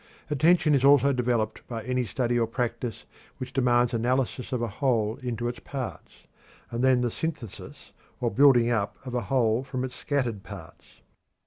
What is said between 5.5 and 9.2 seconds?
parts, and then the synthesis or building up of